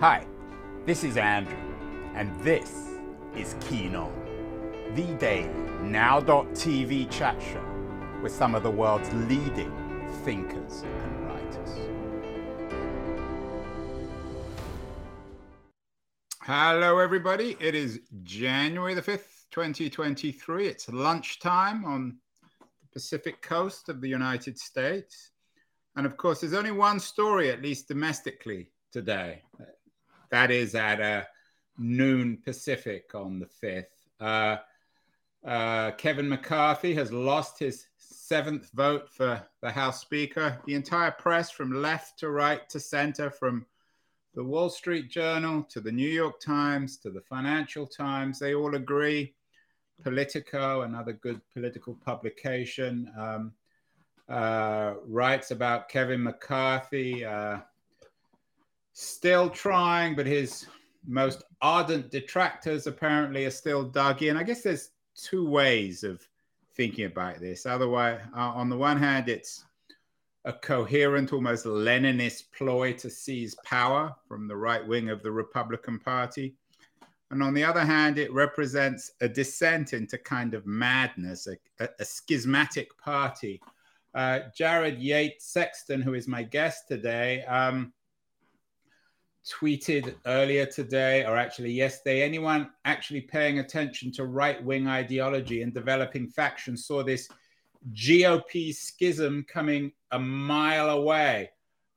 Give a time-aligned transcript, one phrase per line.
[0.00, 0.24] Hi,
[0.86, 1.58] this is Andrew,
[2.14, 2.94] and this
[3.34, 4.12] is Keen On,
[4.94, 5.48] the daily
[5.82, 7.64] now.tv chat show
[8.22, 9.72] with some of the world's leading
[10.22, 11.70] thinkers and writers.
[16.42, 17.56] Hello, everybody.
[17.58, 20.68] It is January the 5th, 2023.
[20.68, 22.18] It's lunchtime on
[22.60, 25.32] the Pacific coast of the United States.
[25.96, 29.42] And of course, there's only one story, at least domestically, today.
[30.30, 31.24] That is at uh,
[31.78, 33.84] noon Pacific on the 5th.
[34.20, 34.56] Uh,
[35.46, 40.58] uh, Kevin McCarthy has lost his seventh vote for the House Speaker.
[40.66, 43.64] The entire press, from left to right to center, from
[44.34, 48.74] the Wall Street Journal to the New York Times to the Financial Times, they all
[48.74, 49.34] agree.
[50.02, 53.52] Politico, another good political publication, um,
[54.28, 57.58] uh, writes about Kevin McCarthy uh,
[58.98, 60.66] still trying, but his
[61.06, 64.36] most ardent detractors apparently are still dug in.
[64.36, 66.26] I guess there's two ways of
[66.74, 67.64] thinking about this.
[67.64, 69.64] Otherwise, uh, on the one hand, it's
[70.44, 76.00] a coherent, almost Leninist ploy to seize power from the right wing of the Republican
[76.00, 76.56] Party.
[77.30, 81.88] And on the other hand, it represents a descent into kind of madness, a, a,
[82.00, 83.60] a schismatic party.
[84.14, 87.92] Uh, Jared Yates Sexton, who is my guest today, um,
[89.46, 95.72] tweeted earlier today, or actually yesterday, anyone actually paying attention to right wing ideology and
[95.72, 97.28] developing factions saw this
[97.92, 101.50] GOP schism coming a mile away.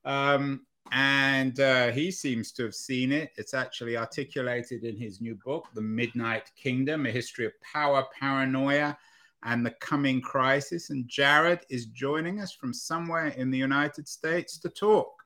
[0.06, 3.32] Um, and uh, he seems to have seen it.
[3.38, 8.98] It's actually articulated in his new book, The Midnight Kingdom A History of Power, Paranoia,
[9.44, 10.90] and the Coming Crisis.
[10.90, 15.21] And Jared is joining us from somewhere in the United States to talk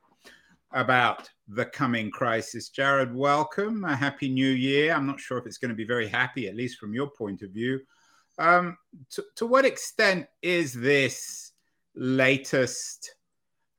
[0.76, 2.68] about the coming crisis.
[2.68, 3.82] Jared, welcome.
[3.84, 4.92] A happy new year.
[4.92, 7.40] I'm not sure if it's going to be very happy, at least from your point
[7.40, 7.80] of view.
[8.38, 8.76] Um,
[9.12, 11.52] to, to, what extent is this
[11.94, 13.14] latest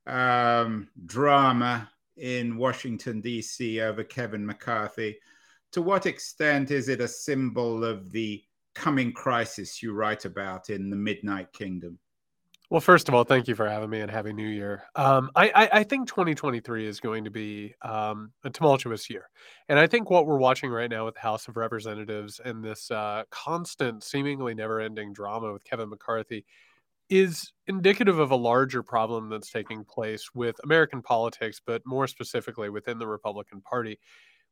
[0.08, 3.80] um, drama in Washington, D.C.
[3.80, 5.18] over Kevin McCarthy?
[5.72, 8.42] To what extent is it a symbol of the
[8.74, 12.00] coming crisis you write about in The Midnight Kingdom?
[12.70, 14.82] Well, first of all, thank you for having me and Happy New Year.
[14.94, 19.30] Um, I, I, I, think 2023 is going to be um, a tumultuous year.
[19.70, 22.90] And I think what we're watching right now with the House of Representatives and this
[22.90, 26.44] uh, constant, seemingly never ending drama with Kevin McCarthy
[27.08, 32.68] is indicative of a larger problem that's taking place with American politics, but more specifically
[32.68, 33.98] within the Republican Party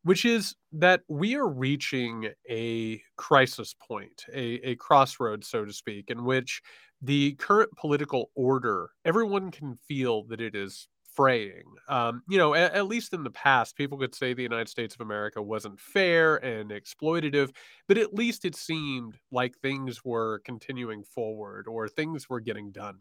[0.06, 6.10] which is that we are reaching a crisis point, a, a crossroads, so to speak,
[6.10, 6.62] in which
[7.02, 11.64] the current political order, everyone can feel that it is fraying.
[11.88, 14.94] Um, you know, at, at, least in the past, people could say the United States
[14.94, 17.50] of America wasn't fair and exploitative,
[17.88, 22.98] but at least it seemed like things were continuing forward or things were getting done.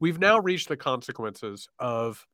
[0.00, 2.26] We've now reached the consequences of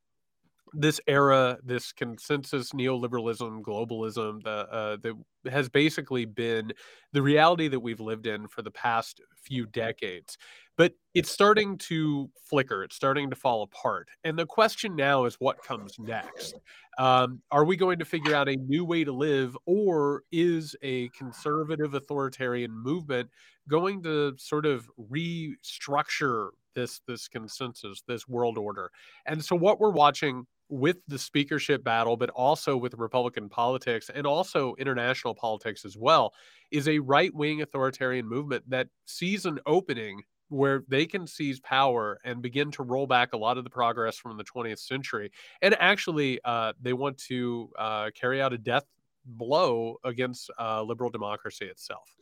[0.73, 5.15] this era, this consensus neoliberalism, globalism, the, uh, that
[5.51, 6.71] has basically been
[7.13, 10.37] the reality that we've lived in for the past few decades.
[10.77, 14.07] But it's starting to flicker, it's starting to fall apart.
[14.23, 16.55] And the question now is what comes next?
[16.97, 21.09] Um, are we going to figure out a new way to live, or is a
[21.09, 23.29] conservative authoritarian movement
[23.67, 28.91] going to sort of restructure this this consensus, this world order?
[29.25, 34.25] And so what we're watching with the speakership battle, but also with Republican politics and
[34.25, 36.33] also international politics as well,
[36.71, 42.19] is a right wing authoritarian movement that sees an opening where they can seize power
[42.23, 45.31] and begin to roll back a lot of the progress from the 20th century.
[45.61, 48.85] And actually, uh, they want to uh, carry out a death
[49.25, 52.15] blow against uh, liberal democracy itself.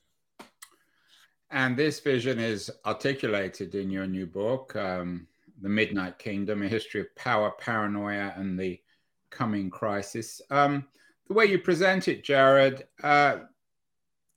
[1.49, 4.75] And this vision is articulated in your new book.
[4.75, 5.27] Um
[5.61, 8.79] the Midnight Kingdom, a history of power, paranoia, and the
[9.29, 10.41] coming crisis.
[10.49, 10.85] Um,
[11.27, 13.39] the way you present it, Jared, uh,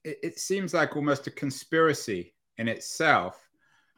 [0.05, 3.49] it, it, seems like almost a conspiracy in itself.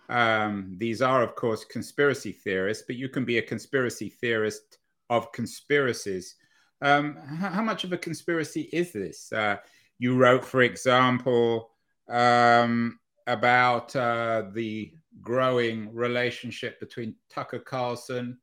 [0.08, 4.78] Um, these are, of course, conspiracy theorists, but you can be a conspiracy theorist
[5.08, 6.36] of conspiracies.
[6.82, 9.32] Um, how, how, much of a conspiracy is this?
[9.32, 9.56] Uh,
[9.98, 11.70] you wrote, for example,
[12.08, 18.38] um, about uh, the growing relationship between Tucker Carlson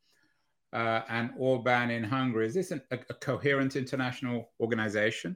[0.73, 2.47] uh, and Orban in Hungary.
[2.47, 5.35] Is this an, a, a, coherent international organization?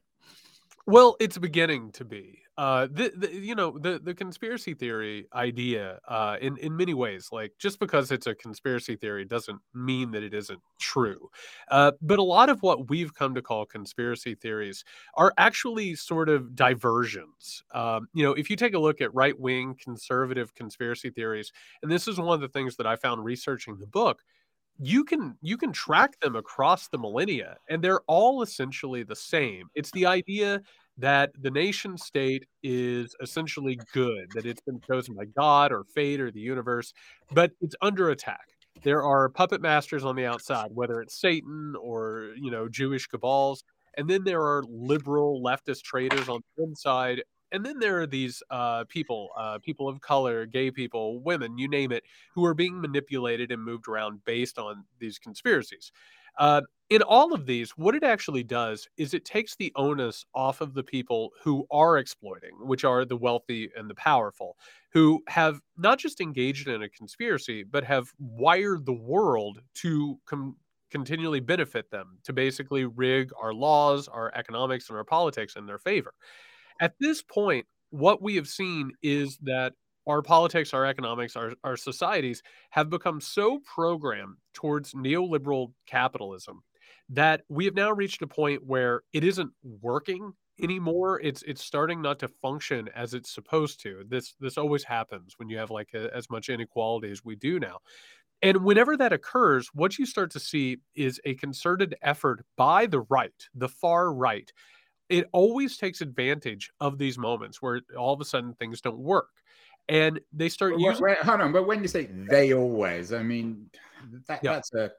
[0.86, 2.43] Well, it's beginning to be.
[2.56, 7.30] Uh, the, the you know the the conspiracy theory idea uh, in in many ways,
[7.32, 11.30] like just because it's a conspiracy theory doesn't mean that it isn't true.
[11.72, 14.84] Uh, but a lot of what we've come to call conspiracy theories
[15.16, 17.64] are actually sort of diversions.
[17.74, 21.52] Um, you know, if you take a look at right wing conservative conspiracy theories,
[21.82, 24.22] and this is one of the things that I found researching the book
[24.80, 29.68] you can you can track them across the millennia and they're all essentially the same
[29.76, 30.60] it's the idea
[30.98, 36.22] that the nation state is essentially good that it's been chosen by god or fate
[36.22, 36.94] or the universe
[37.32, 38.50] but it's under attack
[38.84, 43.64] there are puppet masters on the outside whether it's satan or you know jewish cabals
[43.98, 47.24] and then there are liberal leftist traitors on the inside
[47.54, 51.68] and then there are these uh, people, uh, people of color, gay people, women, you
[51.68, 52.04] name it,
[52.34, 55.92] who are being manipulated and moved around based on these conspiracies.
[56.40, 56.62] Uh,
[56.94, 60.76] in all of these, what it actually does is it takes the onus off of
[60.76, 64.56] the people who are exploiting, which are the wealthy and the powerful,
[64.92, 70.56] who have not just engaged in a conspiracy, but have wired the world to com-
[70.92, 75.80] continually benefit them, to basically rig our laws, our economics, and our politics in their
[75.80, 76.14] favor.
[76.80, 79.74] At this point, what we have seen is that
[80.06, 86.62] our politics, our economics, our, our societies have become so programmed towards neoliberal capitalism
[87.10, 89.52] that we have now reached a point where it isn't
[89.82, 90.64] working hmm.
[90.64, 91.20] anymore.
[91.22, 94.04] It's it's starting not to function as it's supposed to.
[94.08, 97.60] This this always happens when you have like a, as much inequality as we do
[97.60, 97.80] now.
[98.42, 103.02] And whenever that occurs what you start to see is a concerted effort by the
[103.02, 104.52] right the far right.
[105.10, 109.30] It always takes advantage of these moments where all of a sudden things don't work
[109.90, 113.70] and they start using wait, hold on but when you say they always i mean
[114.28, 114.54] that, yeah.
[114.54, 114.92] that's a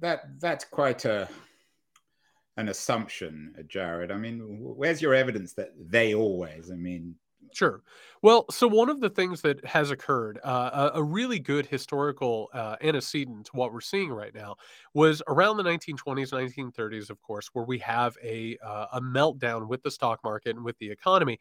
[0.00, 1.28] that that's quite a
[2.56, 4.10] an assumption jared.
[4.10, 7.14] I mean where's your evidence that they always i mean?
[7.52, 7.82] Sure.
[8.22, 12.76] Well, so one of the things that has occurred, uh, a, really good historical uh,
[12.82, 14.56] antecedent to what we're seeing right now,
[14.92, 19.82] was around the 1920s, 1930s, of course, where we have a uh, a meltdown with
[19.82, 21.38] the stock market and with the economy,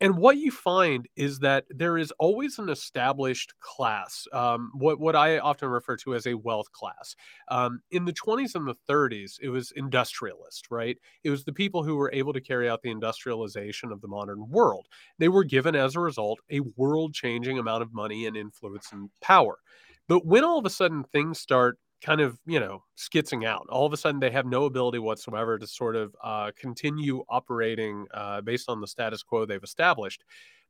[0.00, 5.16] and what you find is that there is always an established class, um, what what
[5.16, 7.16] I often refer to as a wealth class.
[7.48, 10.96] Um, in the 20s and the 30s, it was industrialist, right?
[11.24, 14.48] It was the people who were able to carry out the industrialization of the modern
[14.48, 14.86] world.
[15.18, 19.58] They were given, as a result, a world-changing amount of money and influence and power.
[20.06, 23.66] But when all of a sudden things start kind of you know skitzing out.
[23.70, 28.06] All of a sudden they have no ability whatsoever to sort of uh, continue operating
[28.14, 30.24] uh, based on the status quo they've established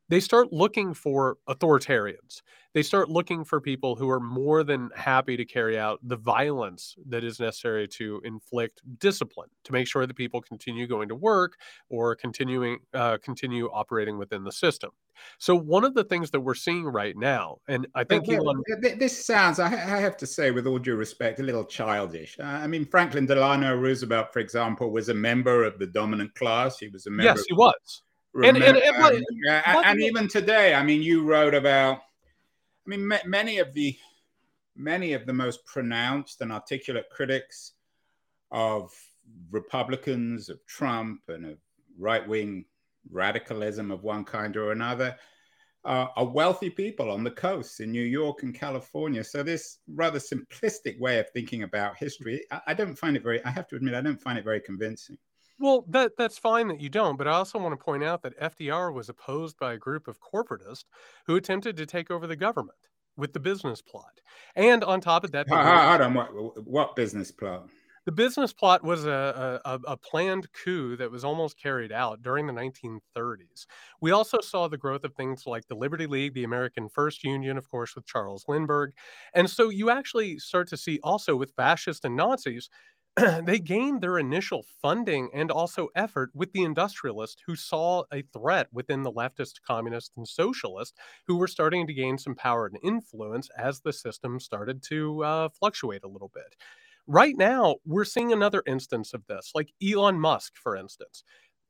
[0.08, 2.42] they start looking for authoritarians.
[2.74, 6.96] They start looking for people who are more than happy to carry out the violence
[7.08, 11.56] that is necessary to inflict discipline to make sure that people continue going to work
[11.88, 14.90] or continuing uh, continue operating within the system.
[15.38, 18.62] So one of the things that we're seeing right now, and I think but, Elon,
[18.98, 22.38] this sounds, I have to say, with all due respect, a little childish.
[22.38, 26.78] Uh, I mean, Franklin Delano Roosevelt, for example, was a member of the dominant class.
[26.78, 27.24] He was a member.
[27.24, 28.02] Yes, he was.
[28.38, 29.24] Remember, and, and, and,
[29.66, 32.02] and, and even today, I mean, you wrote about.
[32.86, 33.96] I mean, many of the
[34.76, 37.72] many of the most pronounced and articulate critics
[38.50, 38.92] of
[39.50, 41.58] Republicans, of Trump, and of
[41.98, 42.64] right wing
[43.10, 45.16] radicalism of one kind or another
[45.84, 49.24] uh, are wealthy people on the coasts in New York and California.
[49.24, 53.44] So this rather simplistic way of thinking about history, I, I, don't find it very.
[53.44, 55.18] I have to admit, I don't find it very convincing.
[55.60, 58.38] Well, that that's fine that you don't, but I also want to point out that
[58.40, 60.84] FDR was opposed by a group of corporatists
[61.26, 62.78] who attempted to take over the government
[63.16, 64.20] with the business plot.
[64.54, 67.68] And on top of that, hold on, what, what business plot?
[68.08, 72.46] The business plot was a, a, a, planned coup that was almost carried out during
[72.46, 73.66] the 1930s.
[74.00, 77.58] We also saw the growth of things like the Liberty League, the American First Union,
[77.58, 78.92] of course, with Charles Lindbergh.
[79.34, 82.70] And so you actually start to see also with fascists and Nazis,
[83.44, 88.68] they gained their initial funding and also effort with the industrialists who saw a threat
[88.72, 90.94] within the leftist, communist, and socialist
[91.26, 95.48] who were starting to gain some power and influence as the system started to uh,
[95.48, 96.54] fluctuate a little bit.
[97.06, 101.24] Right now, we're seeing another instance of this, like Elon Musk, for instance.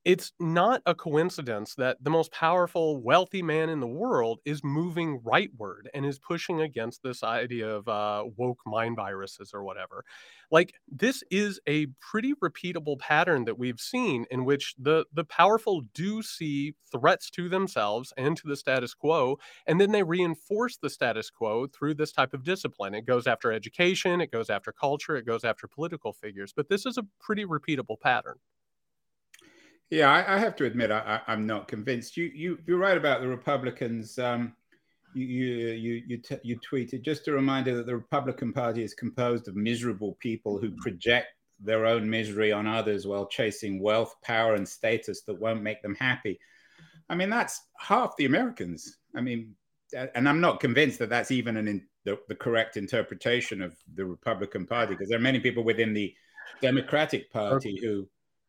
[0.09, 5.21] It's not a coincidence that the most powerful, wealthy man in the world is moving
[5.21, 10.07] rightward and is pushing against this idea of uh, woke mind viruses or whatever.
[10.50, 15.83] Like this is a pretty repeatable pattern that we've seen in which the the powerful
[15.93, 19.37] do see threats to themselves and to the status quo,
[19.67, 22.95] and then they reinforce the status quo through this type of discipline.
[22.95, 26.55] It goes after education, it goes after culture, it goes after political figures.
[26.57, 28.37] But this is a pretty repeatable pattern.
[29.90, 32.16] Yeah, I, I have to admit I, am not convinced.
[32.16, 34.18] You you you're right about the Republicans.
[34.18, 34.54] Um,
[35.14, 38.92] you you you you, t- you tweeted just a reminder that the Republican Party is
[38.92, 41.28] composed of miserable people who project
[41.61, 45.95] their own misery on others while chasing wealth, power, and status that won't make them
[45.95, 46.38] happy.
[47.09, 48.99] I mean, that's half the Americans.
[49.16, 49.54] I mean,
[50.14, 54.04] and I'm not convinced that that's even an in, the, the correct interpretation of the
[54.04, 56.14] Republican Party because there are many people within the
[56.61, 58.09] Democratic Party who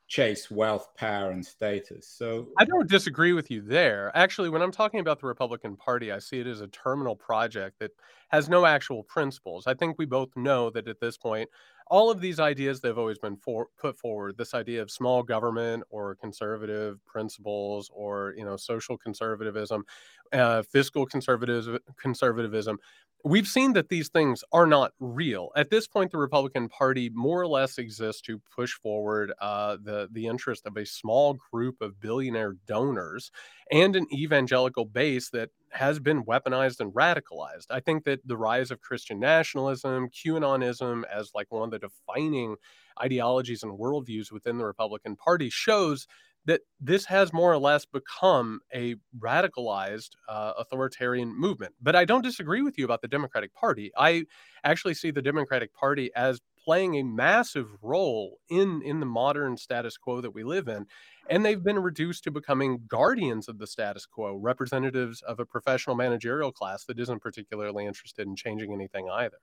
[0.10, 2.08] chase wealth, power, and status.
[2.08, 4.12] So I don't disagree with you there.
[4.16, 7.78] Actually, when I'm talking about the Republican Party, I see it as a terminal project
[7.80, 7.92] that
[8.30, 9.68] has no actual principles.
[9.68, 11.48] I think we both know that at this point,
[11.90, 15.24] all of these ideas that have always been for, put forward, this idea of small
[15.24, 19.84] government or conservative principles or you know social conservatism,
[20.32, 22.78] uh, fiscal conservatism, conservatism,
[23.26, 25.50] we've seen that these things are not real.
[25.56, 30.08] At this point, the Republican Party more or less exists to push forward uh, the
[30.12, 33.32] the interest of a small group of billionaire donors
[33.72, 37.68] and an evangelical base that has been weaponized and radicalized.
[37.70, 42.56] I think that the rise of Christian nationalism, QAnonism, as like one of the defining
[43.02, 46.08] ideologies and worldviews within the Republican Party shows
[46.46, 51.76] that this has more or less become a radicalized uh, authoritarian movement.
[51.82, 53.92] But I don't disagree with you about the Democratic Party.
[53.96, 54.24] I
[54.64, 59.98] actually see the Democratic Party as playing a massive role in in the modern status
[59.98, 60.86] quo that we live in
[61.28, 65.96] and they've been reduced to becoming guardians of the status quo representatives of a professional
[65.96, 69.40] managerial class that isn't particularly interested in changing anything either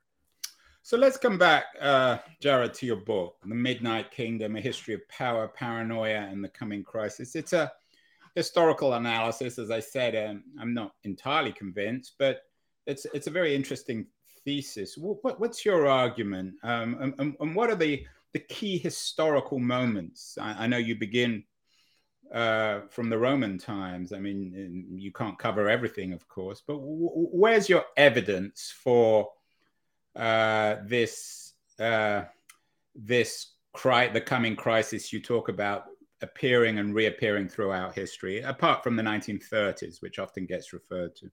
[0.83, 5.05] so let's come back, uh, Jared, to your book, The Midnight Kingdom A History of
[5.09, 7.35] Power, Paranoia, and the Coming Crisis.
[7.35, 7.73] It's a
[8.35, 9.59] historical analysis.
[9.59, 12.43] As I said, um, I'm not entirely convinced, but
[12.85, 14.07] it's, it's a very interesting
[14.47, 14.97] thesis.
[14.97, 16.53] What, what's your argument?
[16.63, 20.37] Um, and, and, what are the, the key historical moments?
[20.39, 21.43] I, I know you begin
[22.33, 24.13] uh, from the Roman times.
[24.13, 29.29] I mean, you can't cover everything, of course, but where's your evidence for
[30.15, 32.21] uh, this uh,
[32.95, 33.47] this
[33.83, 35.83] the coming crisis you talk about
[36.21, 41.29] appearing and reappearing throughout history, apart from the 1930s, which often gets referred to.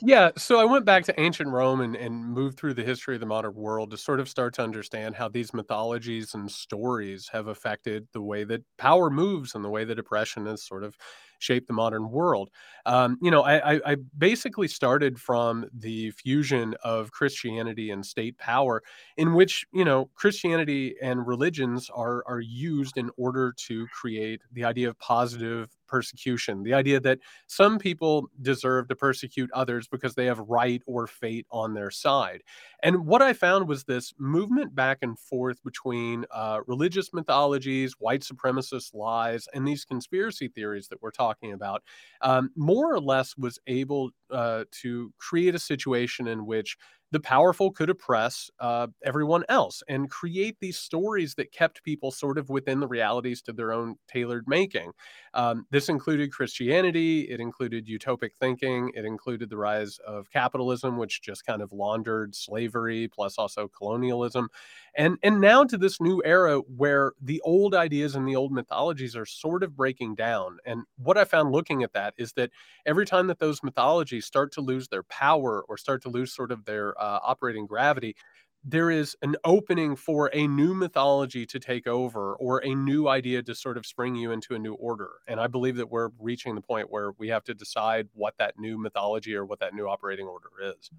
[0.00, 3.20] Yeah, so I went back to ancient Rome and, and moved through the history of
[3.20, 7.48] the modern world to sort of start to understand how these mythologies and stories have
[7.48, 10.96] affected the way that power moves and the way that oppression is sort of
[11.38, 12.50] shaped the modern world.
[12.86, 18.82] Um, you know, I, I basically started from the fusion of Christianity and state power,
[19.16, 24.64] in which you know Christianity and religions are are used in order to create the
[24.64, 30.26] idea of positive persecution, the idea that some people deserve to persecute others because they
[30.26, 32.42] have right or fate on their side.
[32.82, 38.22] And what I found was this movement back and forth between uh, religious mythologies, white
[38.22, 41.82] supremacist lies, and these conspiracy theories that we're talking about,
[42.20, 46.76] um, more or less was able uh, to create a situation in which
[47.14, 52.38] the powerful could oppress uh, everyone else and create these stories that kept people sort
[52.38, 54.90] of within the realities to their own tailored making.
[55.32, 61.22] Um, this included Christianity, it included utopic thinking, it included the rise of capitalism, which
[61.22, 64.48] just kind of laundered slavery, plus also colonialism.
[64.96, 69.14] And, and now to this new era where the old ideas and the old mythologies
[69.14, 70.58] are sort of breaking down.
[70.66, 72.50] And what I found looking at that is that
[72.86, 76.50] every time that those mythologies start to lose their power or start to lose sort
[76.50, 78.16] of their uh, operating gravity,
[78.64, 83.42] there is an opening for a new mythology to take over or a new idea
[83.42, 85.10] to sort of spring you into a new order.
[85.28, 88.58] And I believe that we're reaching the point where we have to decide what that
[88.58, 90.90] new mythology or what that new operating order is.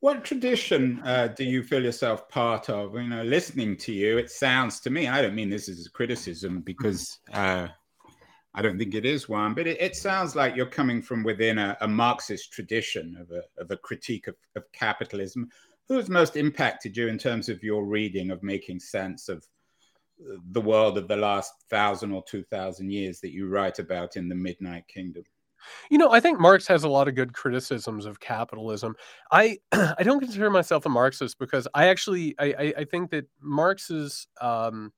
[0.00, 2.94] What tradition uh, do you feel yourself part of?
[2.94, 5.90] You know, listening to you, it sounds to me, I don't mean this as a
[5.90, 7.68] criticism because uh,
[8.54, 11.58] I don't think it is one, but it, it sounds like you're coming from within
[11.58, 15.48] a, a Marxist tradition of a, of a critique of, of capitalism.
[15.88, 19.44] Who has most impacted you in terms of your reading of making sense of
[20.52, 24.28] the world of the last thousand or two thousand years that you write about in
[24.28, 25.24] the Midnight Kingdom?
[25.90, 28.94] You know, I think Marx has a lot of good criticisms of capitalism.
[29.32, 33.26] I I don't consider myself a Marxist because I actually I I, I think that
[33.40, 34.92] Marx's um,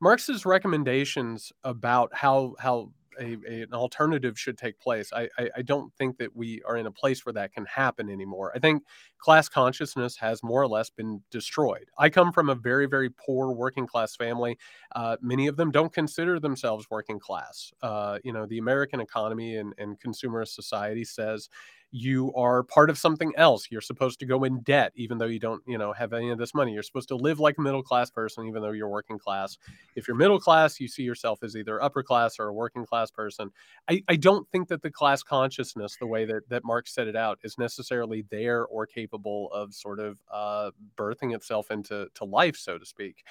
[0.00, 5.10] Marx's recommendations about how how a, a, an alternative should take place.
[5.12, 8.10] I, I, I don't think that we are in a place where that can happen
[8.10, 8.52] anymore.
[8.54, 8.82] I think
[9.18, 11.86] class consciousness has more or less been destroyed.
[11.98, 14.58] I come from a very very poor working class family.
[14.94, 17.72] Uh, many of them don't consider themselves working class.
[17.82, 21.48] Uh, you know, the American economy and, and consumerist society says
[21.96, 23.68] you are part of something else.
[23.70, 26.36] You're supposed to go in debt, even though you don't, you know, have any of
[26.36, 26.72] this money.
[26.72, 29.56] You're supposed to live like a middle class person, even though you're working class.
[29.94, 33.10] If you're middle class, you see yourself as either upper class or a working class
[33.10, 33.50] person.
[33.88, 37.16] I, I don't think that the class consciousness, the way that, that Marx set it
[37.16, 42.56] out, is necessarily there or capable of sort of uh, birthing itself into to life,
[42.56, 43.24] so to speak.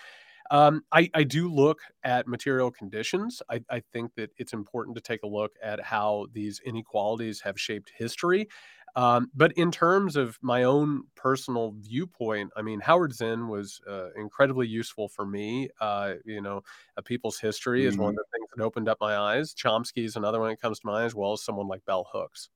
[0.52, 3.42] Um, I, I, do look at material conditions.
[3.50, 7.60] I, I, think that it's important to take a look at how these inequalities have
[7.60, 8.48] shaped history.
[8.96, 14.12] Um, but in terms of my own personal viewpoint, I mean, Howard Zinn was uh,
[14.14, 15.70] incredibly useful for me.
[15.82, 16.62] Uh, you know,
[16.96, 17.90] a people's history mm-hmm.
[17.90, 18.20] is one of mm-hmm.
[18.20, 19.54] the things that opened up my eyes.
[19.54, 22.50] Chomsky is another one that comes to mind, as well as someone like Bell Hooks.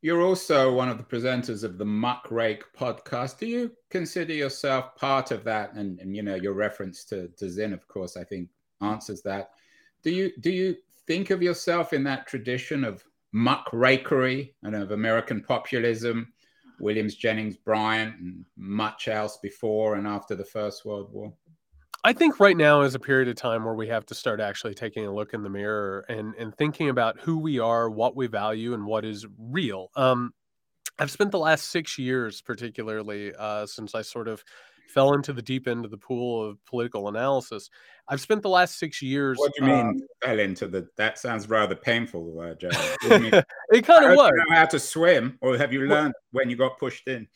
[0.00, 3.38] You're also one of the presenters of the Muckrake podcast.
[3.38, 5.72] Do you consider yourself part of that?
[5.74, 8.48] And, and you know, your reference to, to Zinn, of course, I think
[8.80, 9.50] answers that.
[10.02, 10.76] Do you do you
[11.08, 13.02] think of yourself in that tradition of
[13.34, 16.32] muckrakery and of American populism,
[16.78, 21.32] Williams Jennings Bryan, and much else before and after the First World War?
[22.04, 24.74] I think right now is a period of time where we have to start actually
[24.74, 28.28] taking a look in the mirror and and thinking about who we are, what we
[28.28, 29.90] value, and what is real.
[29.96, 30.32] Um,
[30.98, 34.42] I've spent the last six years, particularly uh, since I sort of
[34.88, 37.68] fell into the deep end of the pool of political analysis.
[38.08, 39.36] I've spent the last six years.
[39.38, 40.88] What do you mean um, fell into the?
[40.96, 42.68] That sounds rather painful, uh, Joe.
[43.72, 44.30] it kind of was.
[44.34, 47.28] You know how to swim, or have you learned well, when you got pushed in?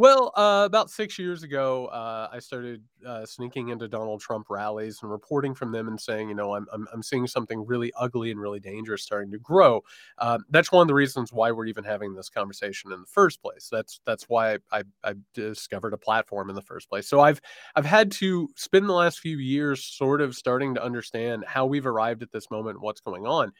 [0.00, 5.00] Well, uh, about six years ago, uh, I started uh, sneaking into Donald Trump rallies
[5.02, 8.30] and reporting from them and saying, you know, I'm, I'm, I'm seeing something really ugly
[8.30, 9.82] and really dangerous starting to grow.
[10.16, 13.42] Um, that's one of the reasons why we're even having this conversation in the first
[13.42, 13.68] place.
[13.70, 17.06] That's that's why I, I, I discovered a platform in the first place.
[17.06, 17.42] So I've
[17.76, 21.84] I've had to spend the last few years sort of starting to understand how we've
[21.86, 23.52] arrived at this moment, what's going on.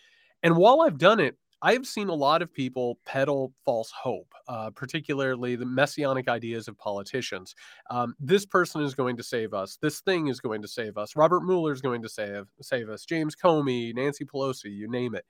[0.43, 4.33] And while I've done it, I have seen a lot of people peddle false hope,
[4.49, 7.55] uh, particularly the messianic ideas of politicians.
[7.91, 9.79] Um, this person is going to save us.
[9.83, 11.17] This thing is going to save us.
[11.17, 13.05] Robert Mueller is going to save save us.
[13.05, 15.27] James Comey, Nancy Pelosi, you name it.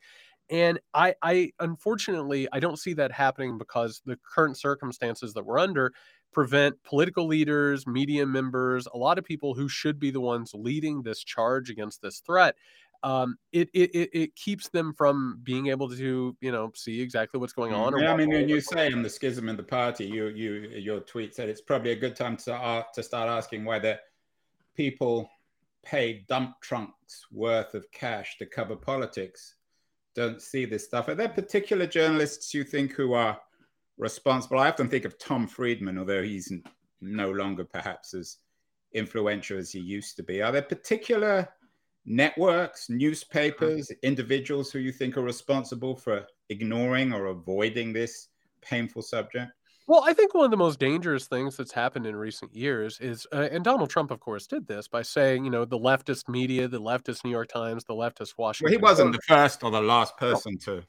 [0.50, 5.58] And I, I unfortunately, I don't see that happening because the current circumstances that we're
[5.58, 5.92] under
[6.32, 11.02] prevent political leaders, media members, a lot of people who should be the ones leading
[11.02, 12.54] this charge against this threat
[13.02, 17.52] um, it, it it keeps them from being able to you know see exactly what's
[17.52, 17.98] going on.
[17.98, 21.00] Yeah, I mean, when you say in the schism in the party, you you your
[21.00, 23.98] tweet said it's probably a good time to uh, to start asking whether
[24.76, 25.28] people
[25.82, 29.54] pay dump trunks worth of cash to cover politics
[30.14, 31.08] don't see this stuff.
[31.08, 33.40] Are there particular journalists you think who are
[33.96, 34.58] responsible?
[34.58, 36.52] I often think of Tom Friedman, although he's
[37.00, 38.38] no longer perhaps as
[38.92, 40.42] influential as he used to be.
[40.42, 41.48] Are there particular
[42.04, 48.28] networks, newspapers, individuals who you think are responsible for ignoring or avoiding this
[48.62, 49.52] painful subject?
[49.86, 53.26] Well, I think one of the most dangerous things that's happened in recent years is,
[53.32, 56.68] uh, and Donald Trump, of course, did this by saying, you know, the leftist media,
[56.68, 58.72] the leftist New York Times, the leftist Washington.
[58.72, 59.26] Well, he wasn't Post.
[59.26, 60.84] the first or the last person to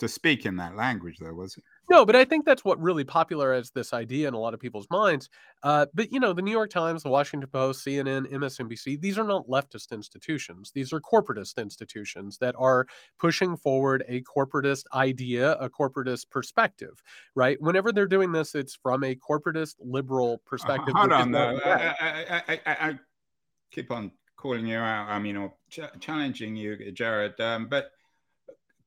[0.00, 1.64] to speak in that language, though, was it?
[1.88, 4.88] No, but I think that's what really popularized this idea in a lot of people's
[4.90, 5.28] minds.
[5.62, 9.24] Uh, but you know, the New York Times, the Washington Post, CNN, MSNBC, these are
[9.24, 10.72] not leftist institutions.
[10.74, 12.86] These are corporatist institutions that are
[13.18, 17.02] pushing forward a corporatist idea, a corporatist perspective.
[17.34, 17.60] Right?
[17.60, 20.94] Whenever they're doing this, it's from a corporatist liberal uh, perspective.
[20.96, 21.60] Uh, hold on, though.
[21.64, 22.98] I, I, I, I,
[23.70, 25.08] keep on calling you out.
[25.08, 27.38] I mean, or ch- challenging you, Jared.
[27.40, 27.92] Um, but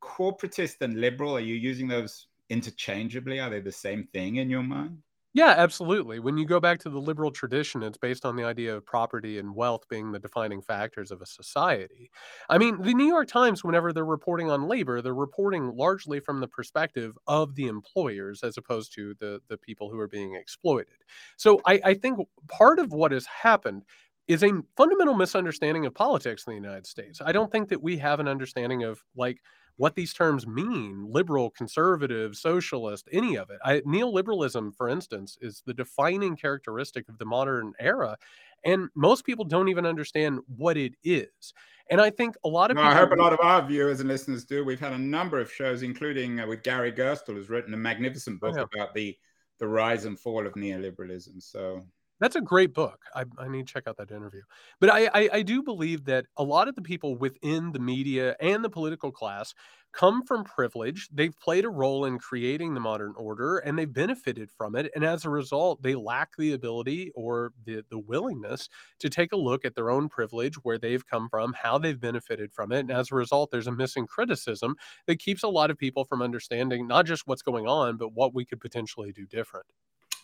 [0.04, 3.40] corporatist and liberal, are you using those interchangeably?
[3.40, 5.00] Are they the same thing in your mind?
[5.36, 6.20] Yeah, absolutely.
[6.20, 9.40] When you go back to the liberal tradition, it's based on the idea of property
[9.40, 12.12] and wealth being the defining factors of a society.
[12.50, 16.40] I mean, the New York Times, whenever they're reporting on labor, they're reporting largely from
[16.40, 20.98] the perspective of the employers as opposed to the, the people who are being exploited.
[21.38, 23.86] So I, I think part of what has happened
[24.28, 27.22] is a fundamental misunderstanding of politics in the United States.
[27.26, 29.42] I don't think that we have an understanding of like
[29.78, 33.58] what these terms mean liberal, conservative, socialist, any of it.
[33.64, 38.18] I, neoliberalism, for instance, is the defining characteristic of the modern era.
[38.64, 41.54] And most people don't even understand what it is.
[41.90, 42.96] And I think a lot of no, people.
[42.96, 44.64] I hope a lot of our viewers and listeners do.
[44.64, 48.40] We've had a number of shows, including uh, with Gary Gerstle, who's written a magnificent
[48.40, 48.82] book oh, yeah.
[48.82, 49.18] about the,
[49.60, 51.42] the rise and fall of neoliberalism.
[51.42, 51.82] So
[52.20, 53.02] That's a great book.
[53.16, 54.42] I, I need to check out that interview.
[54.80, 58.36] But I, I, I do believe that a lot of the people within the media
[58.40, 59.54] and the political class
[59.92, 61.10] come from privilege.
[61.12, 64.90] They've played a role in creating the modern order and they've benefited from it.
[64.96, 69.38] And as a result, they lack the ability or the, the willingness to take a
[69.38, 72.80] look at their own privilege, where they've come from, how they've benefited from it.
[72.80, 74.76] And as a result, there's a missing criticism
[75.08, 78.34] that keeps a lot of people from understanding not just what's going on, but what
[78.34, 79.66] we could potentially do different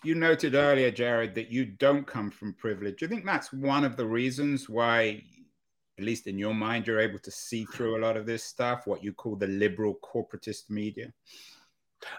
[0.04, 3.00] you noted earlier, Jared, that you don't come from privilege.
[3.00, 5.24] Do you think that's one of the reasons why,
[5.98, 8.88] at least in your mind, you're able to see through a lot of this stuff,
[8.88, 11.14] what you call the liberal corporatist media?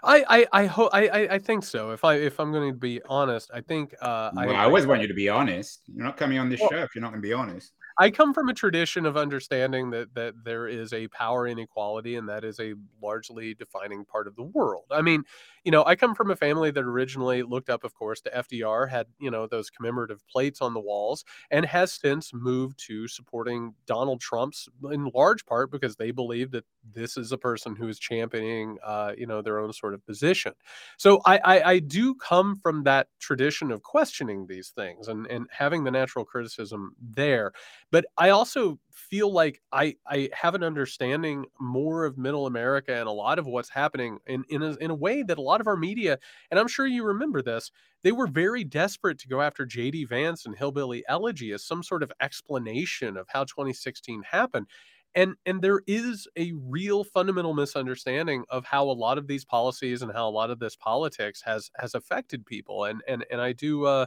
[0.03, 1.89] I I I hope I, I think so.
[1.89, 4.85] If I if I'm going to be honest, I think uh, well, I, I always
[4.85, 5.81] want you to be honest.
[5.87, 7.73] You're not coming on this well, show if you're not going to be honest.
[7.97, 12.27] I come from a tradition of understanding that that there is a power inequality and
[12.29, 14.85] that is a largely defining part of the world.
[14.91, 15.23] I mean,
[15.63, 18.89] you know, I come from a family that originally looked up, of course, to FDR,
[18.89, 23.75] had, you know, those commemorative plates on the walls, and has since moved to supporting
[23.85, 27.99] Donald Trump's in large part because they believe that this is a person who is
[27.99, 30.53] championing, uh, you know, their own sort of position.
[30.97, 35.47] So I, I, I do come from that tradition of questioning these things and, and
[35.51, 37.51] having the natural criticism there.
[37.91, 43.07] But I also feel like I I have an understanding more of middle America and
[43.07, 45.67] a lot of what's happening in in a, in a way that a lot of
[45.67, 46.17] our media
[46.49, 47.71] and I'm sure you remember this
[48.03, 52.03] they were very desperate to go after JD Vance and Hillbilly Elegy as some sort
[52.03, 54.67] of explanation of how 2016 happened.
[55.13, 60.01] And and there is a real fundamental misunderstanding of how a lot of these policies
[60.01, 62.85] and how a lot of this politics has has affected people.
[62.85, 64.05] And and and I do uh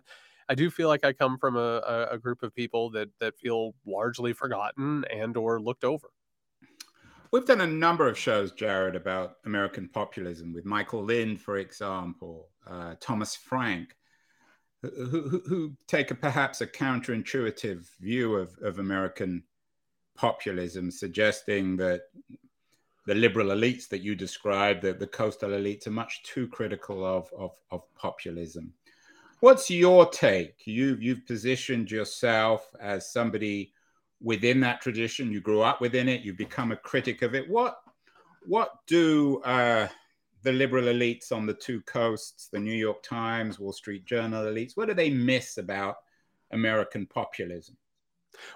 [0.49, 3.75] I do feel like I come from a, a group of people that that feel
[3.87, 6.09] largely forgotten and or looked over.
[7.35, 12.49] We've done a number of shows, Jared, about American populism with Michael Lind, for example,
[12.65, 13.97] uh, Thomas Frank,
[14.83, 19.43] who, who, who, take a perhaps a counterintuitive view of, of American
[20.15, 22.03] populism, suggesting that
[23.07, 27.29] the liberal elites that you described, the, the coastal elites, are much too critical of,
[27.37, 28.73] of, of populism.
[29.45, 30.63] What's your take?
[30.65, 33.75] You you've positioned yourself as somebody
[34.23, 35.31] within that tradition.
[35.31, 36.23] You grew up within it.
[36.23, 37.47] You've become a critic of it.
[37.51, 37.77] What
[38.47, 39.89] what do uh,
[40.45, 44.79] the liberal elites on the two coasts, the New York Times, Wall Street Journal elites,
[44.79, 45.97] what do they miss about
[46.51, 47.77] American populism?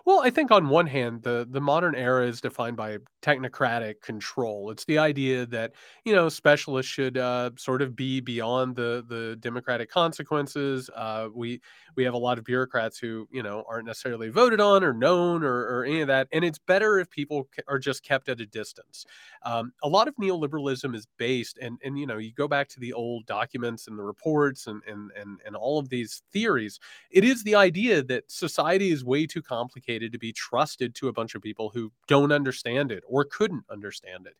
[0.07, 4.70] Well, I think on one hand, the the modern era is defined by technocratic control.
[4.70, 5.72] It's the idea that
[6.04, 10.90] you know specialists should uh, sort of be beyond the the democratic consequences.
[10.94, 11.61] Uh, we
[11.96, 15.44] we have a lot of bureaucrats who you know aren't necessarily voted on or known
[15.44, 18.46] or, or any of that, and it's better if people are just kept at a
[18.46, 19.04] distance.
[19.44, 22.81] Um, a lot of neoliberalism is based, and and you know you go back to
[22.81, 26.78] the old documents and the reports and and and and all of these theories.
[27.11, 31.09] It is the idea that society is way too complicated complicated to be trusted to
[31.09, 34.36] a bunch of people who don't understand it or couldn't understand it.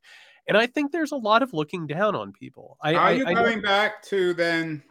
[0.46, 2.78] And I think there's a lot of looking down on people.
[2.81, 4.83] I, Are I, you I, going back to then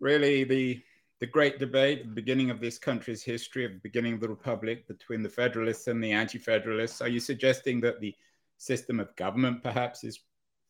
[0.00, 0.82] really the
[1.20, 4.86] the great debate, the beginning of this country's history, of the beginning of the republic
[4.86, 7.00] between the federalists and the anti-federalists?
[7.00, 8.14] Are you suggesting that the
[8.58, 10.20] system of government perhaps is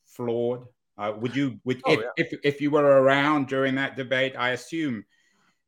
[0.06, 0.64] flawed?
[0.96, 2.06] Uh, would you, would, oh, if, yeah.
[2.16, 5.04] if, if you were around during that debate, I assume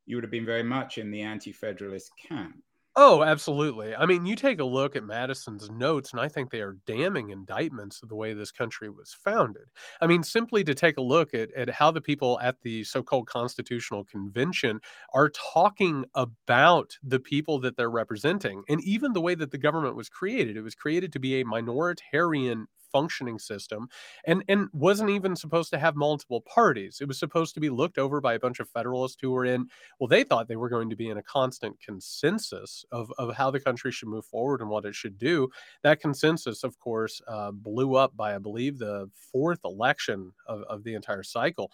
[0.07, 2.57] you would have been very much in the anti-federalist camp.
[2.97, 3.95] Oh, absolutely.
[3.95, 7.31] I mean, you take a look at Madison's notes, and I think they are damning
[7.31, 9.69] indictments of the way this country was founded.
[10.01, 13.01] I mean, simply to take a look at, at how the people at the so
[13.03, 14.81] called Constitutional Convention
[15.15, 19.95] are talking about the people that they're representing, and even the way that the government
[19.95, 20.57] was created.
[20.57, 23.89] It was created to be a minoritarian functioning system
[24.25, 27.99] and and wasn't even supposed to have multiple parties it was supposed to be looked
[27.99, 29.67] over by a bunch of federalists who were in
[29.99, 33.51] well they thought they were going to be in a constant consensus of, of how
[33.51, 35.49] the country should move forward and what it should do
[35.83, 40.85] that consensus of course uh, blew up by i believe the fourth election of, of
[40.85, 41.71] the entire cycle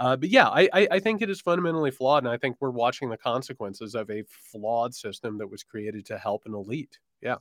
[0.00, 2.70] uh, but yeah, I, I, I think it is fundamentally flawed, and I think we're
[2.70, 6.98] watching the consequences of a flawed system that was created to help an elite.
[7.20, 7.36] Yeah.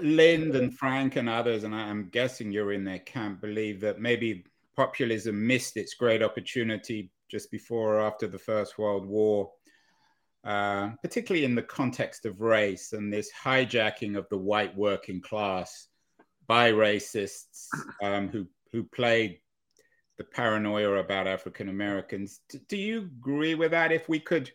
[0.00, 4.44] Lind and Frank and others, and I'm guessing you're in their camp, believe that maybe
[4.76, 9.50] populism missed its great opportunity just before or after the First World War,
[10.44, 15.88] uh, particularly in the context of race and this hijacking of the white working class
[16.46, 17.66] by racists
[18.02, 19.38] um, who who played
[20.18, 22.40] the paranoia about African Americans.
[22.68, 23.92] do you agree with that?
[23.92, 24.50] If we could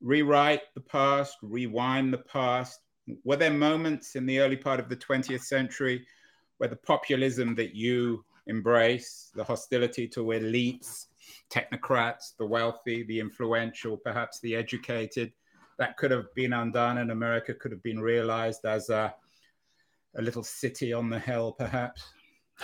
[0.00, 2.80] rewrite the past, rewind the past,
[3.24, 6.06] were there moments in the early part of the 20th century
[6.58, 11.06] where the populism that you embrace, the hostility to elites,
[11.50, 15.32] technocrats, the wealthy, the influential, perhaps the educated.
[15.78, 19.14] That could have been undone, and America could have been realized as a,
[20.16, 22.02] a little city on the hill, perhaps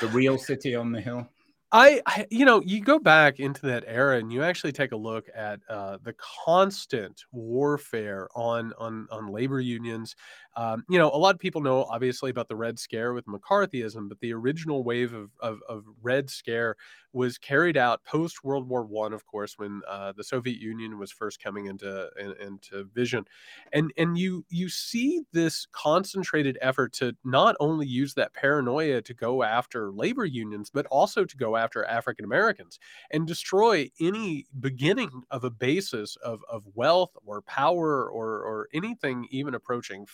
[0.00, 1.28] the real city on the hill.
[1.74, 4.96] I, I, you know, you go back into that era and you actually take a
[4.96, 10.14] look at uh, the constant warfare on on on labor unions.
[10.56, 14.08] Um, you know, a lot of people know obviously about the Red Scare with McCarthyism,
[14.08, 16.76] but the original wave of of, of Red Scare
[17.14, 21.12] was carried out post World War One, of course, when uh, the Soviet Union was
[21.12, 23.24] first coming into in, into vision,
[23.72, 29.14] and and you you see this concentrated effort to not only use that paranoia to
[29.14, 32.78] go after labor unions, but also to go after African Americans
[33.10, 39.26] and destroy any beginning of a basis of, of wealth or power or, or anything
[39.30, 40.06] even approaching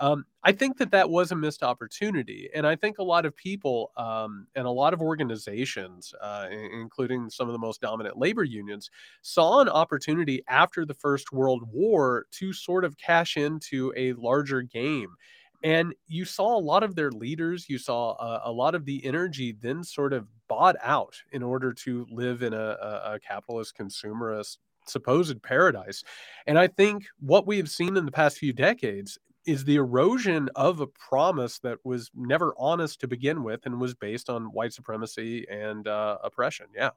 [0.00, 2.48] Um, I think that that was a missed opportunity.
[2.54, 7.30] And I think a lot of people um, and a lot of organizations, uh, including
[7.30, 8.90] some of the most dominant labor unions,
[9.22, 14.62] saw an opportunity after the First World War to sort of cash into a larger
[14.62, 15.16] game
[15.62, 19.04] and you saw a lot of their leaders, you saw a, a lot of the
[19.04, 24.58] energy then sort of bought out in order to live in a, a capitalist consumerist
[24.88, 26.02] supposed paradise.
[26.46, 30.48] And I think what we have seen in the past few decades is the erosion
[30.56, 34.72] of a promise that was never honest to begin with and was based on white
[34.72, 36.66] supremacy and uh, oppression.
[36.74, 36.90] Yeah.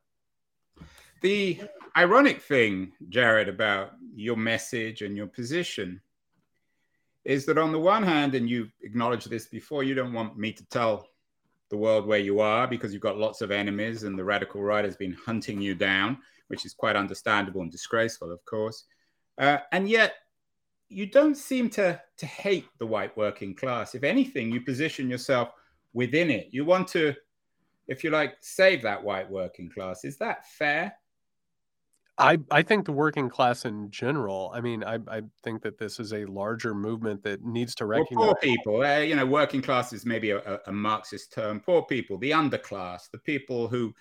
[1.22, 1.60] The
[1.96, 6.02] ironic thing, Jared, about your message and your position
[7.26, 10.52] is that on the one hand, and you acknowledged this before, you don't want me
[10.54, 11.10] to tell
[11.70, 14.86] the world where you are because you've got lots of enemies and the radical right
[14.86, 16.18] has been hunting you down,
[16.50, 18.84] which is quite understandable and disgraceful, of course.
[19.38, 20.16] Uh, and yet,
[20.90, 23.96] you don't seem to, to hate the white working class.
[23.96, 25.50] If anything, you position yourself
[25.94, 26.50] within it.
[26.52, 27.14] You want to,
[27.88, 30.04] if you like, save that white working class.
[30.04, 30.94] Is that fair?
[32.18, 34.52] I, I think the working class in general.
[34.54, 38.18] I mean, I, I think that this is a larger movement that needs to recognize
[38.18, 38.82] well, poor people.
[38.84, 41.62] Uh, you know, working class is maybe a, a Marxist term.
[41.62, 43.94] Poor people, the underclass, the people who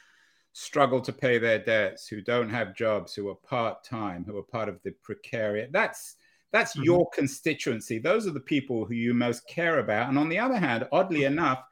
[0.59, 4.43] struggle to pay their debts, who don't have jobs, who are part time, who are
[4.43, 5.71] part of the precariat.
[5.71, 6.17] That's
[6.51, 6.85] that's mm-hmm.
[6.85, 7.99] your constituency.
[7.99, 10.09] Those are the people who you most care about.
[10.09, 11.63] And on the other hand, oddly enough,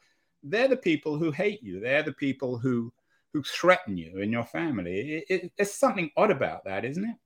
[0.42, 1.80] they're the people who hate you.
[1.80, 2.92] They're the people who
[3.32, 5.24] who threaten you and your family.
[5.28, 7.16] It, it, there's something odd about that, isn't it?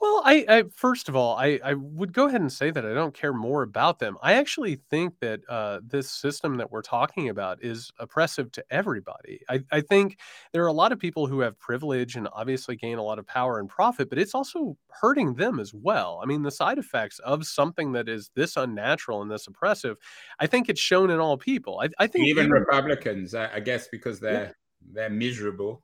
[0.00, 2.94] Well, I, I first of all, I, I would go ahead and say that I
[2.94, 4.16] don't care more about them.
[4.22, 9.40] I actually think that uh, this system that we're talking about is oppressive to everybody.
[9.48, 10.18] I, I think
[10.52, 13.26] there are a lot of people who have privilege and obviously gain a lot of
[13.26, 16.20] power and profit, but it's also hurting them as well.
[16.22, 19.96] I mean, the side effects of something that is this unnatural and this oppressive,
[20.38, 21.80] I think it's shown in all people.
[21.80, 24.52] I, I think even, even Republicans, I, guess, because they're yeah
[24.92, 25.82] they're miserable.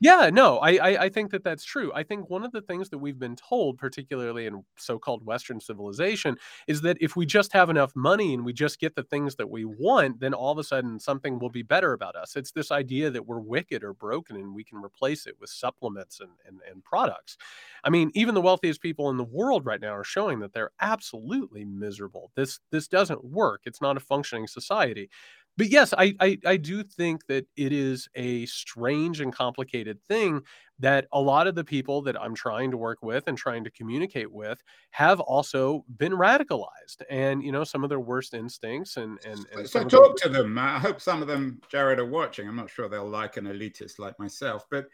[0.00, 1.90] Yeah, no, I, I, I think that that's true.
[1.94, 6.36] I think one of the things that we've been told, particularly in so-called Western civilization,
[6.66, 9.48] is that if we just have enough money and we just get the things that
[9.48, 12.36] we want, then all of a sudden something will be better about us.
[12.36, 16.20] It's this idea that we're wicked or broken and we can replace it with supplements
[16.20, 17.38] and, and, and products.
[17.82, 20.72] I mean, even the wealthiest people in the world right now are showing that they're
[20.80, 22.30] absolutely miserable.
[22.34, 23.62] This this doesn't work.
[23.64, 25.08] It's not a functioning society
[25.56, 30.42] but yes, I, I, I do think that it is a strange and complicated thing
[30.80, 33.70] that a lot of the people that I'm trying to work with and trying to
[33.70, 39.18] communicate with have also been radicalized, and you know some of their worst instincts and
[39.24, 40.32] and, and so talk them...
[40.32, 40.58] to them.
[40.58, 42.48] I hope some of them, Jared, are watching.
[42.48, 44.88] I'm not sure they'll like an elitist like myself, but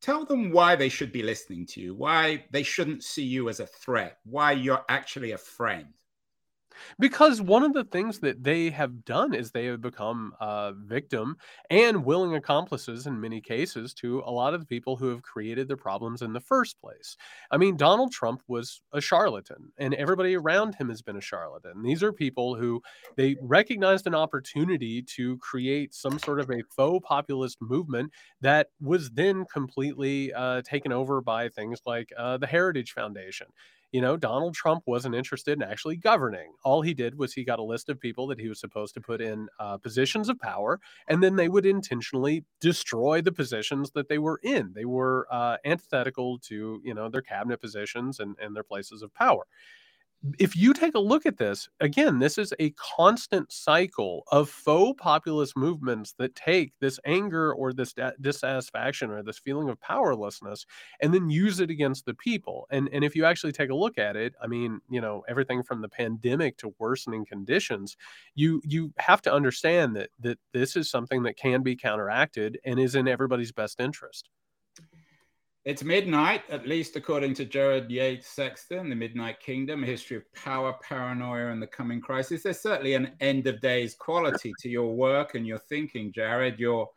[0.00, 3.60] tell them why they should be listening to you, why they shouldn't see you as
[3.60, 5.86] a threat, why you're actually a friend.
[6.98, 11.36] Because one of the things that they have done is they have become a victim
[11.70, 15.68] and willing accomplices in many cases to a lot of the people who have created
[15.68, 17.16] the problems in the first place.
[17.50, 21.82] I mean, Donald Trump was a charlatan, and everybody around him has been a charlatan.
[21.82, 22.82] These are people who
[23.16, 29.10] they recognized an opportunity to create some sort of a faux populist movement that was
[29.10, 33.46] then completely uh, taken over by things like uh, the Heritage Foundation
[33.96, 36.52] you know, Donald Trump wasn't interested in actually governing.
[36.62, 39.00] All he did was he got a list of people that he was supposed to
[39.00, 44.10] put in uh, positions of power, and then they would intentionally destroy the positions that
[44.10, 44.74] they were in.
[44.74, 49.14] They were uh, antithetical to, you know, their cabinet positions and, and their places of
[49.14, 49.46] power
[50.38, 55.00] if you take a look at this, again, this is a constant cycle of faux
[55.00, 60.66] populist movements that take this anger or this dissatisfaction or this feeling of powerlessness
[61.00, 62.66] and then use it against the people.
[62.70, 65.62] And and if you actually take a look at it, I mean, you know, everything
[65.62, 67.96] from the pandemic to worsening conditions,
[68.34, 72.80] you you have to understand that that this is something that can be counteracted and
[72.80, 74.28] is in everybody's best interest.
[75.66, 80.32] It's midnight, at least according to Jared Yates Sexton, The Midnight Kingdom, a history of
[80.32, 82.44] power, paranoia, and the coming crisis.
[82.44, 86.60] There's certainly an end of days quality to your work and your thinking, Jared.
[86.60, 86.88] Your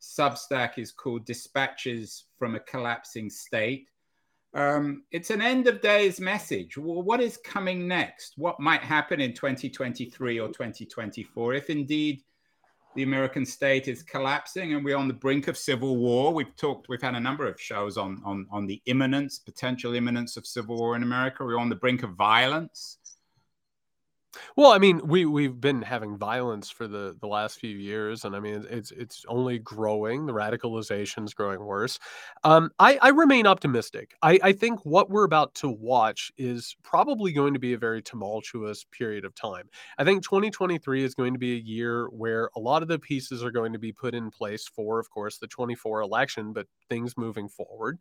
[0.00, 3.88] Substack is called Dispatches from a Collapsing State.
[4.54, 6.78] Um, it's an end of days message.
[6.78, 8.38] What is coming next?
[8.38, 12.22] What might happen in 2023 or 2024 if indeed
[12.94, 16.32] the American state is collapsing and we're on the brink of civil war?
[16.32, 20.36] We've talked, we've had a number of shows on on on the imminence, potential imminence
[20.36, 21.44] of civil war in America.
[21.44, 22.98] We're on the brink of violence.
[24.56, 28.34] Well, I mean, we we've been having violence for the the last few years, and
[28.34, 30.26] I mean, it's it's only growing.
[30.26, 31.98] The radicalization is growing worse.
[32.42, 34.14] Um, I, I remain optimistic.
[34.22, 38.02] I, I think what we're about to watch is probably going to be a very
[38.02, 39.68] tumultuous period of time.
[39.98, 43.42] I think 2023 is going to be a year where a lot of the pieces
[43.42, 47.16] are going to be put in place for, of course, the 24 election, but things
[47.16, 47.98] moving forward.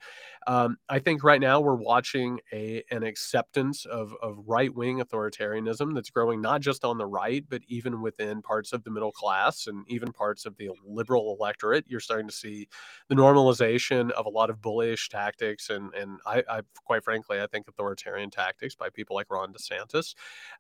[0.48, 5.94] Um, I think right now we're watching a an acceptance of of right wing authoritarianism
[5.94, 9.68] that's growing not just on the right, but even within parts of the middle class
[9.68, 11.86] and even parts of the liberal electorate.
[11.88, 12.68] You're starting to see
[13.10, 17.48] the normalization of a lot of bullish tactics and and I, I quite frankly I
[17.48, 20.16] think authoritarian tactics by people like Ron DeSantis.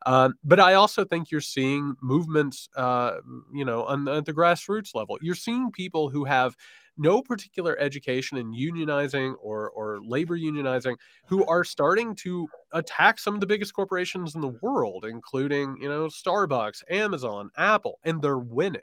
[0.06, 3.18] Um, but I also think you're seeing movements, uh,
[3.54, 5.18] you know, on, at the grassroots level.
[5.22, 6.56] You're seeing people who have
[6.98, 10.96] no particular education in unionizing or or labor unionizing
[11.28, 15.90] who are starting to attack some of the biggest corporations in the world including you
[15.90, 18.82] know Starbucks, Amazon, Apple and they're winning.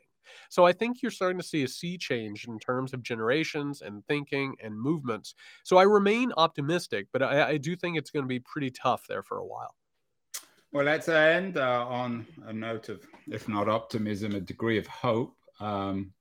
[0.49, 4.05] So I think you're starting to see a sea change in terms of generations and
[4.07, 5.35] thinking and movements.
[5.65, 9.07] So I remain optimistic, but I, I do think it's going to be pretty tough
[9.09, 9.75] there for a while.
[10.73, 15.37] Well, let's end uh, on a note of, if not optimism, a degree of hope.
[15.59, 16.13] Um,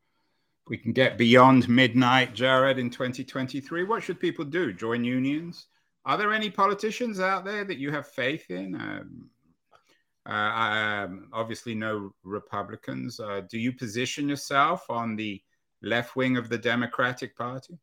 [0.69, 3.84] we can get beyond midnight, Jared, in 2023.
[3.84, 4.71] What should people do?
[4.71, 5.67] Join unions?
[6.05, 8.75] Are there any politicians out there that you have faith in?
[8.75, 9.29] Um,
[10.29, 13.19] uh, um, obviously, no Republicans.
[13.19, 15.41] Uh, do you position yourself on the
[15.82, 17.79] left wing of the Democratic Party?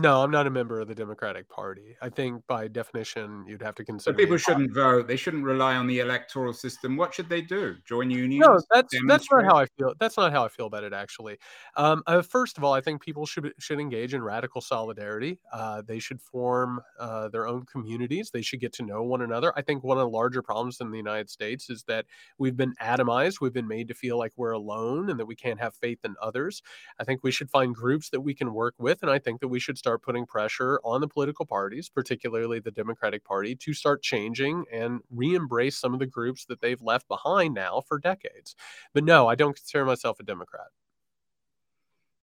[0.00, 1.96] No, I'm not a member of the Democratic Party.
[2.00, 4.14] I think by definition, you'd have to consider.
[4.14, 5.08] But people shouldn't vote.
[5.08, 6.96] They shouldn't rely on the electoral system.
[6.96, 7.74] What should they do?
[7.84, 8.46] Join unions?
[8.46, 9.94] No, that's that's not how I feel.
[9.98, 10.92] That's not how I feel about it.
[10.92, 11.38] Actually,
[11.76, 15.40] um, uh, first of all, I think people should should engage in radical solidarity.
[15.52, 18.30] Uh, they should form uh, their own communities.
[18.30, 19.52] They should get to know one another.
[19.56, 22.06] I think one of the larger problems in the United States is that
[22.38, 23.40] we've been atomized.
[23.40, 26.14] We've been made to feel like we're alone and that we can't have faith in
[26.22, 26.62] others.
[27.00, 29.48] I think we should find groups that we can work with, and I think that
[29.48, 34.02] we should start putting pressure on the political parties, particularly the Democratic Party, to start
[34.02, 38.54] changing and re embrace some of the groups that they've left behind now for decades.
[38.92, 40.66] But no, I don't consider myself a Democrat.